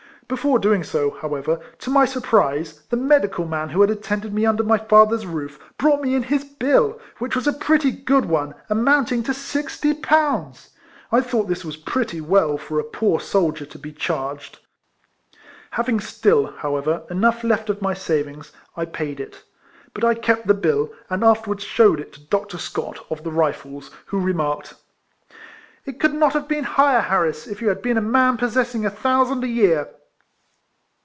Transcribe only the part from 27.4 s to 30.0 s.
if you had been a man possessing a thousand a year."